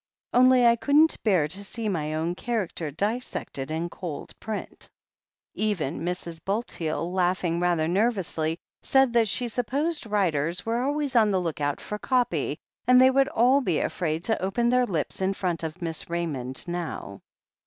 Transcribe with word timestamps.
Only 0.33 0.65
I 0.65 0.77
couldn't 0.77 1.21
bear 1.21 1.47
to 1.47 1.63
see 1.63 1.87
my 1.87 2.15
own 2.15 2.33
char 2.33 2.65
acter 2.67 2.89
dissected 2.97 3.69
in 3.69 3.87
cold 3.87 4.33
print." 4.39 4.89
Even 5.53 5.99
Mrs. 5.99 6.43
Bulteel, 6.43 7.13
laughing 7.13 7.59
rather 7.59 7.87
nervously, 7.87 8.57
said 8.81 9.13
that 9.13 9.27
she 9.27 9.47
supposed 9.47 10.07
writers 10.07 10.65
were 10.65 10.81
always 10.81 11.15
on 11.15 11.29
the 11.29 11.39
look 11.39 11.61
out 11.61 11.79
for 11.79 11.99
copy, 11.99 12.57
and 12.87 12.99
they 12.99 13.11
would 13.11 13.27
all 13.27 13.61
be 13.61 13.77
afraid 13.77 14.23
to 14.23 14.41
open 14.41 14.69
their 14.69 14.87
lips 14.87 15.21
in 15.21 15.35
front 15.35 15.61
of 15.61 15.83
Miss 15.83 16.09
Raymond 16.09 16.67
now. 16.67 17.21